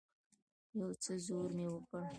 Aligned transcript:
يو 0.79 0.89
څه 1.03 1.13
زور 1.25 1.47
مې 1.55 1.65
وکړ. 1.71 2.03